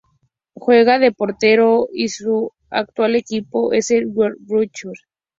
Juega 0.55 0.97
de 0.97 1.11
portero 1.11 1.87
y 1.93 2.09
su 2.09 2.53
actual 2.71 3.15
equipo 3.15 3.71
es 3.71 3.91
el 3.91 4.05
Eintracht 4.05 4.37
Braunschweig. 4.47 4.95